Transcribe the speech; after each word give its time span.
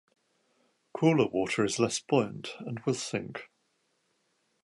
Cooler 0.95 1.27
water 1.27 1.63
is 1.63 1.77
less 1.77 1.99
buoyant 1.99 2.55
and 2.61 2.79
will 2.87 2.95
sink. 2.95 3.51